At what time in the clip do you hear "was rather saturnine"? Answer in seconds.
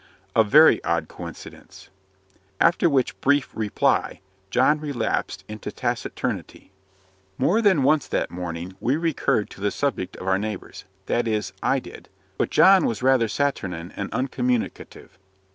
12.87-13.93